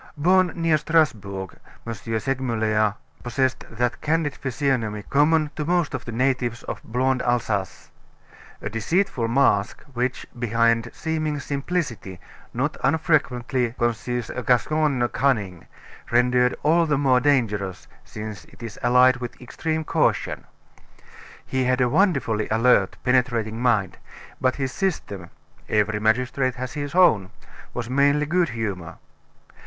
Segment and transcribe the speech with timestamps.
[0.17, 1.93] Born near Strasbourg, M.
[1.93, 7.91] Segmuller possessed that candid physiognomy common to most of the natives of blonde Alsace
[8.63, 12.19] a deceitful mask, which, behind seeming simplicity,
[12.51, 15.67] not unfrequently conceals a Gascon cunning,
[16.09, 20.45] rendered all the more dangerous since it is allied with extreme caution.
[21.45, 23.99] He had a wonderfully alert, penetrating mind;
[24.41, 25.29] but his system
[25.69, 27.29] every magistrate has his own
[27.75, 28.97] was mainly good humor.